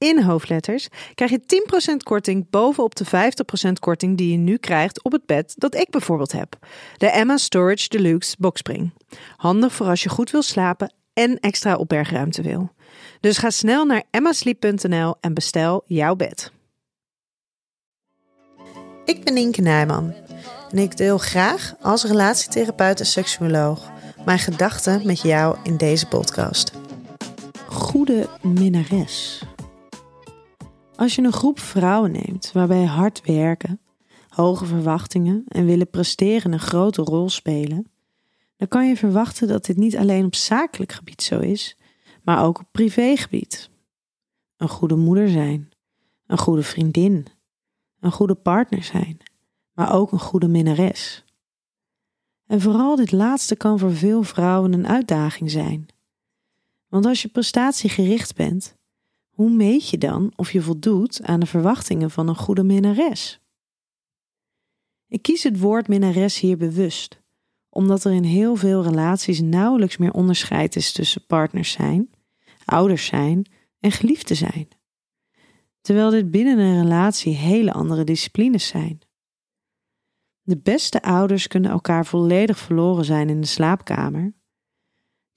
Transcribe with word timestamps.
in 0.00 0.22
hoofdletters 0.22 0.88
krijg 1.14 1.30
je 1.30 1.62
10% 1.92 1.96
korting 1.96 2.50
bovenop 2.50 2.94
de 2.94 3.06
50% 3.68 3.72
korting 3.80 4.16
die 4.16 4.30
je 4.30 4.36
nu 4.36 4.56
krijgt 4.56 5.02
op 5.02 5.12
het 5.12 5.26
bed 5.26 5.54
dat 5.56 5.74
ik 5.74 5.90
bijvoorbeeld 5.90 6.32
heb. 6.32 6.56
De 6.96 7.10
Emma 7.10 7.36
Storage 7.36 7.88
Deluxe 7.88 8.36
Boxspring. 8.38 8.92
Handig 9.36 9.72
voor 9.72 9.86
als 9.86 10.02
je 10.02 10.08
goed 10.08 10.30
wil 10.30 10.42
slapen 10.42 10.92
en 11.12 11.38
extra 11.38 11.76
opbergruimte 11.76 12.42
wil. 12.42 12.72
Dus 13.20 13.38
ga 13.38 13.50
snel 13.50 13.84
naar 13.84 14.02
emmasleep.nl 14.10 15.14
en 15.20 15.34
bestel 15.34 15.82
jouw 15.86 16.16
bed. 16.16 16.52
Ik 19.04 19.24
ben 19.24 19.36
Inke 19.36 19.60
Nijman 19.60 20.14
en 20.70 20.78
ik 20.78 20.96
deel 20.96 21.18
graag 21.18 21.74
als 21.80 22.04
relatietherapeut 22.04 23.00
en 23.00 23.06
seksuoloog 23.06 23.90
mijn 24.24 24.38
gedachten 24.38 25.06
met 25.06 25.20
jou 25.20 25.56
in 25.62 25.76
deze 25.76 26.06
podcast. 26.06 26.72
Goede 27.66 28.28
minnares. 28.42 29.42
Als 31.00 31.14
je 31.14 31.22
een 31.22 31.32
groep 31.32 31.58
vrouwen 31.58 32.12
neemt 32.12 32.52
waarbij 32.52 32.84
hard 32.84 33.20
werken, 33.24 33.80
hoge 34.28 34.66
verwachtingen 34.66 35.44
en 35.48 35.64
willen 35.64 35.90
presteren 35.90 36.52
een 36.52 36.60
grote 36.60 37.02
rol 37.02 37.28
spelen, 37.28 37.90
dan 38.56 38.68
kan 38.68 38.88
je 38.88 38.96
verwachten 38.96 39.48
dat 39.48 39.64
dit 39.64 39.76
niet 39.76 39.96
alleen 39.96 40.24
op 40.24 40.34
zakelijk 40.34 40.92
gebied 40.92 41.22
zo 41.22 41.38
is, 41.38 41.76
maar 42.22 42.44
ook 42.44 42.58
op 42.58 42.66
privégebied. 42.70 43.70
Een 44.56 44.68
goede 44.68 44.96
moeder 44.96 45.28
zijn, 45.28 45.70
een 46.26 46.38
goede 46.38 46.62
vriendin, 46.62 47.26
een 48.00 48.12
goede 48.12 48.34
partner 48.34 48.82
zijn, 48.82 49.18
maar 49.72 49.94
ook 49.94 50.12
een 50.12 50.20
goede 50.20 50.48
minnares. 50.48 51.24
En 52.46 52.60
vooral 52.60 52.96
dit 52.96 53.12
laatste 53.12 53.56
kan 53.56 53.78
voor 53.78 53.94
veel 53.94 54.22
vrouwen 54.22 54.72
een 54.72 54.86
uitdaging 54.88 55.50
zijn. 55.50 55.86
Want 56.88 57.06
als 57.06 57.22
je 57.22 57.28
prestatiegericht 57.28 58.34
bent, 58.34 58.78
hoe 59.40 59.50
meet 59.50 59.88
je 59.88 59.98
dan 59.98 60.32
of 60.36 60.52
je 60.52 60.62
voldoet 60.62 61.22
aan 61.22 61.40
de 61.40 61.46
verwachtingen 61.46 62.10
van 62.10 62.28
een 62.28 62.36
goede 62.36 62.62
minnares? 62.62 63.40
Ik 65.08 65.22
kies 65.22 65.42
het 65.42 65.60
woord 65.60 65.88
minnares 65.88 66.40
hier 66.40 66.56
bewust, 66.56 67.22
omdat 67.68 68.04
er 68.04 68.12
in 68.12 68.22
heel 68.22 68.56
veel 68.56 68.82
relaties 68.82 69.40
nauwelijks 69.40 69.96
meer 69.96 70.12
onderscheid 70.12 70.76
is 70.76 70.92
tussen 70.92 71.26
partners 71.26 71.72
zijn, 71.72 72.10
ouders 72.64 73.06
zijn 73.06 73.50
en 73.78 73.90
geliefden 73.90 74.36
zijn. 74.36 74.68
Terwijl 75.80 76.10
dit 76.10 76.30
binnen 76.30 76.58
een 76.58 76.82
relatie 76.82 77.34
hele 77.34 77.72
andere 77.72 78.04
disciplines 78.04 78.66
zijn. 78.66 78.98
De 80.42 80.58
beste 80.58 81.02
ouders 81.02 81.46
kunnen 81.46 81.70
elkaar 81.70 82.06
volledig 82.06 82.58
verloren 82.58 83.04
zijn 83.04 83.28
in 83.28 83.40
de 83.40 83.46
slaapkamer, 83.46 84.34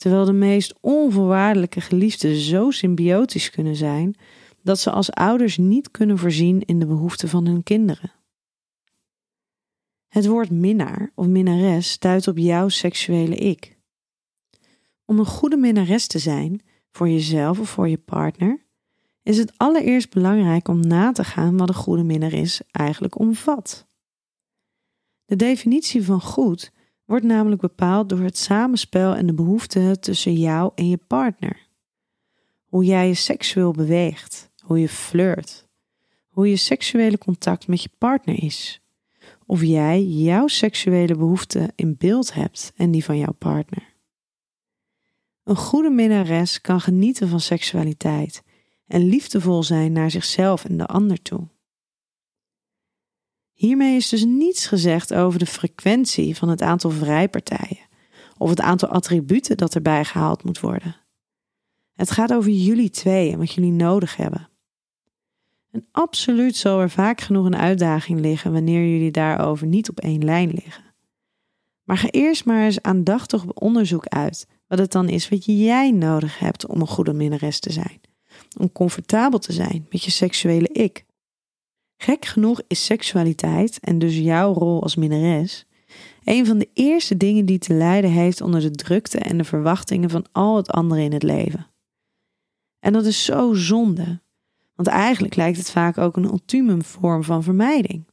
terwijl 0.03 0.25
de 0.25 0.33
meest 0.33 0.75
onvoorwaardelijke 0.81 1.81
geliefden 1.81 2.35
zo 2.35 2.71
symbiotisch 2.71 3.49
kunnen 3.49 3.75
zijn 3.75 4.15
dat 4.63 4.79
ze 4.79 4.91
als 4.91 5.11
ouders 5.11 5.57
niet 5.57 5.91
kunnen 5.91 6.17
voorzien 6.17 6.61
in 6.65 6.79
de 6.79 6.85
behoeften 6.85 7.29
van 7.29 7.45
hun 7.45 7.63
kinderen. 7.63 8.11
Het 10.07 10.25
woord 10.25 10.49
minnaar 10.49 11.11
of 11.15 11.27
minnares 11.27 11.99
duidt 11.99 12.27
op 12.27 12.37
jouw 12.37 12.69
seksuele 12.69 13.35
ik. 13.35 13.77
Om 15.05 15.19
een 15.19 15.25
goede 15.25 15.57
minnares 15.57 16.07
te 16.07 16.19
zijn, 16.19 16.61
voor 16.91 17.09
jezelf 17.09 17.59
of 17.59 17.69
voor 17.69 17.89
je 17.89 17.97
partner, 17.97 18.65
is 19.21 19.37
het 19.37 19.53
allereerst 19.57 20.09
belangrijk 20.09 20.67
om 20.67 20.79
na 20.79 21.11
te 21.11 21.23
gaan 21.23 21.57
wat 21.57 21.69
een 21.69 21.75
goede 21.75 22.03
minnares 22.03 22.61
eigenlijk 22.71 23.19
omvat. 23.19 23.87
De 25.25 25.35
definitie 25.35 26.03
van 26.03 26.21
goed 26.21 26.71
wordt 27.13 27.27
namelijk 27.27 27.61
bepaald 27.61 28.09
door 28.09 28.19
het 28.19 28.37
samenspel 28.37 29.15
en 29.15 29.25
de 29.25 29.33
behoeften 29.33 29.99
tussen 29.99 30.33
jou 30.33 30.71
en 30.75 30.89
je 30.89 30.97
partner. 30.97 31.67
Hoe 32.63 32.85
jij 32.85 33.07
je 33.07 33.13
seksueel 33.13 33.71
beweegt, 33.71 34.51
hoe 34.63 34.79
je 34.79 34.89
flirt, 34.89 35.67
hoe 36.29 36.49
je 36.49 36.55
seksuele 36.55 37.17
contact 37.17 37.67
met 37.67 37.83
je 37.83 37.89
partner 37.97 38.43
is. 38.43 38.81
Of 39.45 39.61
jij 39.61 40.03
jouw 40.03 40.47
seksuele 40.47 41.15
behoeften 41.15 41.71
in 41.75 41.95
beeld 41.97 42.33
hebt 42.33 42.71
en 42.75 42.91
die 42.91 43.03
van 43.03 43.17
jouw 43.17 43.33
partner. 43.37 43.95
Een 45.43 45.55
goede 45.55 45.89
minnares 45.89 46.61
kan 46.61 46.81
genieten 46.81 47.27
van 47.27 47.39
seksualiteit 47.39 48.43
en 48.87 49.03
liefdevol 49.03 49.63
zijn 49.63 49.91
naar 49.91 50.11
zichzelf 50.11 50.65
en 50.65 50.77
de 50.77 50.85
ander 50.85 51.21
toe. 51.21 51.47
Hiermee 53.63 53.95
is 53.95 54.09
dus 54.09 54.23
niets 54.25 54.67
gezegd 54.67 55.13
over 55.13 55.39
de 55.39 55.45
frequentie 55.45 56.37
van 56.37 56.49
het 56.49 56.61
aantal 56.61 56.89
vrijpartijen 56.89 57.87
of 58.37 58.49
het 58.49 58.61
aantal 58.61 58.89
attributen 58.89 59.57
dat 59.57 59.75
erbij 59.75 60.05
gehaald 60.05 60.43
moet 60.43 60.59
worden. 60.59 60.95
Het 61.93 62.11
gaat 62.11 62.33
over 62.33 62.51
jullie 62.51 62.89
twee 62.89 63.31
en 63.31 63.37
wat 63.37 63.53
jullie 63.53 63.71
nodig 63.71 64.15
hebben. 64.15 64.49
En 65.71 65.87
absoluut 65.91 66.55
zal 66.55 66.79
er 66.79 66.89
vaak 66.89 67.21
genoeg 67.21 67.45
een 67.45 67.55
uitdaging 67.55 68.19
liggen 68.19 68.51
wanneer 68.51 68.91
jullie 68.91 69.11
daarover 69.11 69.67
niet 69.67 69.89
op 69.89 69.99
één 69.99 70.23
lijn 70.23 70.49
liggen. 70.49 70.93
Maar 71.83 71.97
ga 71.97 72.09
eerst 72.09 72.45
maar 72.45 72.63
eens 72.63 72.81
aandachtig 72.81 73.43
op 73.43 73.61
onderzoek 73.61 74.05
uit 74.05 74.47
wat 74.67 74.79
het 74.79 74.91
dan 74.91 75.09
is 75.09 75.29
wat 75.29 75.45
jij 75.45 75.91
nodig 75.91 76.39
hebt 76.39 76.67
om 76.67 76.81
een 76.81 76.87
goede 76.87 77.13
minnares 77.13 77.59
te 77.59 77.71
zijn. 77.71 78.01
Om 78.59 78.71
comfortabel 78.71 79.39
te 79.39 79.53
zijn 79.53 79.87
met 79.89 80.03
je 80.03 80.11
seksuele 80.11 80.67
ik. 80.67 81.05
Gek 82.03 82.25
genoeg 82.25 82.61
is 82.67 82.85
seksualiteit, 82.85 83.79
en 83.79 83.99
dus 83.99 84.17
jouw 84.17 84.53
rol 84.53 84.81
als 84.81 84.95
minnares, 84.95 85.65
een 86.23 86.45
van 86.45 86.57
de 86.57 86.69
eerste 86.73 87.17
dingen 87.17 87.45
die 87.45 87.57
te 87.57 87.73
lijden 87.73 88.11
heeft 88.11 88.41
onder 88.41 88.61
de 88.61 88.71
drukte 88.71 89.19
en 89.19 89.37
de 89.37 89.43
verwachtingen 89.43 90.09
van 90.09 90.25
al 90.31 90.55
het 90.55 90.69
andere 90.69 91.01
in 91.01 91.13
het 91.13 91.23
leven. 91.23 91.67
En 92.79 92.93
dat 92.93 93.05
is 93.05 93.25
zo 93.25 93.53
zonde, 93.53 94.21
want 94.75 94.87
eigenlijk 94.87 95.35
lijkt 95.35 95.57
het 95.57 95.71
vaak 95.71 95.97
ook 95.97 96.17
een 96.17 96.23
ultieme 96.23 96.81
vorm 96.81 97.23
van 97.23 97.43
vermijding. 97.43 98.05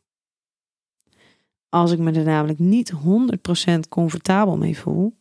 Als 1.69 1.93
ik 1.93 1.99
me 1.99 2.13
er 2.13 2.25
namelijk 2.25 2.59
niet 2.59 2.93
100% 2.93 3.79
comfortabel 3.89 4.57
mee 4.57 4.79
voel, 4.79 5.17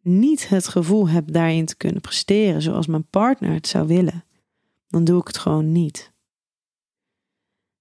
niet 0.00 0.48
het 0.48 0.68
gevoel 0.68 1.08
heb 1.08 1.32
daarin 1.32 1.66
te 1.66 1.76
kunnen 1.76 2.00
presteren 2.00 2.62
zoals 2.62 2.86
mijn 2.86 3.06
partner 3.10 3.52
het 3.52 3.66
zou 3.66 3.86
willen, 3.86 4.24
dan 4.88 5.04
doe 5.04 5.20
ik 5.20 5.26
het 5.26 5.38
gewoon 5.38 5.72
niet. 5.72 6.13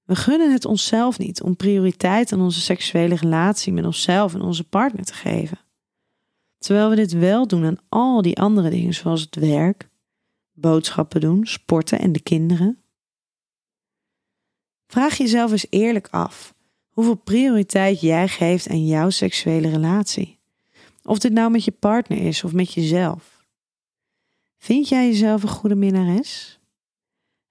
We 0.04 0.16
gunnen 0.16 0.52
het 0.52 0.66
onszelf 0.66 1.20
niet 1.20 1.42
om 1.42 1.56
prioriteit 1.56 2.34
aan 2.34 2.42
onze 2.42 2.62
seksuele 2.62 3.16
relatie 3.16 3.74
met 3.74 3.86
onszelf 3.86 4.34
en 4.34 4.42
onze 4.42 4.64
partner 4.64 5.06
te 5.06 5.14
geven. 5.14 5.60
Terwijl 6.58 6.90
we 6.90 6.96
dit 6.96 7.12
wel 7.12 7.48
doen 7.48 7.66
aan 7.66 7.78
al 7.90 8.22
die 8.22 8.40
andere 8.40 8.70
dingen 8.70 8.94
zoals 8.94 9.22
het 9.22 9.36
werk, 9.36 9.90
boodschappen 10.52 11.22
doen, 11.22 11.46
sporten 11.46 12.00
en 12.00 12.12
de 12.12 12.22
kinderen. 12.22 12.84
Vraag 14.88 15.18
jezelf 15.18 15.52
eens 15.52 15.68
eerlijk 15.70 16.08
af 16.08 16.54
hoeveel 16.90 17.16
prioriteit 17.16 18.02
jij 18.02 18.28
geeft 18.28 18.70
aan 18.70 18.86
jouw 18.86 19.10
seksuele 19.10 19.70
relatie. 19.70 20.40
Of 21.04 21.20
dit 21.20 21.32
nou 21.32 21.52
met 21.52 21.64
je 21.64 21.72
partner 21.72 22.18
is 22.18 22.44
of 22.44 22.54
met 22.54 22.74
jezelf. 22.74 23.46
Vind 24.58 24.90
jij 24.90 25.08
jezelf 25.08 25.44
een 25.44 25.50
goede 25.50 25.76
minnares? 25.76 26.60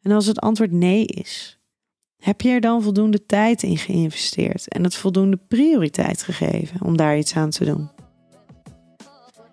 En 0.00 0.11
als 0.11 0.26
het 0.26 0.38
antwoord 0.38 0.73
nee 0.73 1.06
is, 1.06 1.61
heb 2.23 2.41
je 2.41 2.51
er 2.51 2.61
dan 2.61 2.83
voldoende 2.83 3.27
tijd 3.27 3.63
in 3.63 3.79
geïnvesteerd 3.79 4.69
en 4.69 4.85
het 4.85 4.95
voldoende 4.95 5.39
prioriteit 5.49 6.23
gegeven 6.23 6.83
om 6.83 6.97
daar 6.97 7.19
iets 7.19 7.37
aan 7.37 7.51
te 7.51 7.65
doen? 7.65 7.91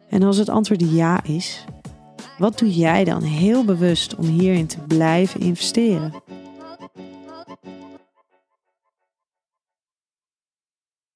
En 0.10 0.24
als 0.24 0.38
het 0.38 0.50
antwoord 0.50 0.92
ja 0.92 1.24
is, 1.24 1.66
wat 2.38 2.60
doe 2.60 2.74
jij 2.74 3.04
dan 3.04 3.24
heel 3.24 3.66
bewust 3.66 4.16
om 4.16 4.26
hierin 4.26 4.68
te 4.68 4.80
blijven 4.88 5.40
investeren? 5.40 6.14